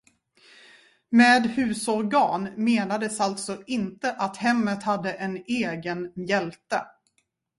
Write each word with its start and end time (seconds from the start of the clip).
Med 1.09 1.45
husorgan 1.45 2.49
menades 2.57 3.19
alltså 3.19 3.63
inte 3.67 4.11
att 4.11 4.37
hemmet 4.37 4.83
hade 4.83 5.13
en 5.13 5.43
egen 5.47 6.11
mjälte. 6.15 6.83